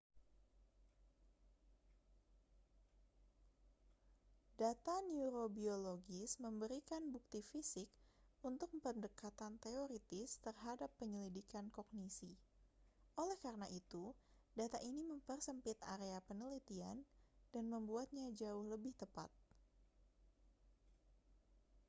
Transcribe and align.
data 4.59 4.95
neurobiologis 5.15 6.31
memberikan 6.45 7.03
bukti 7.13 7.39
fisik 7.49 7.85
untuk 8.49 8.69
pendekatan 8.83 9.53
teoritis 9.63 10.29
terhadap 10.45 10.89
penyelidikan 10.99 11.65
kognisi 11.77 12.31
oleh 13.21 13.37
karena 13.45 13.67
itu 13.79 14.05
data 14.59 14.79
ini 14.89 15.01
mempersempit 15.11 15.77
area 15.95 16.17
penelitian 16.29 16.97
dan 17.53 17.65
membuatnya 17.73 18.27
jauh 18.39 18.65
lebih 18.73 18.93
tepat 19.01 19.29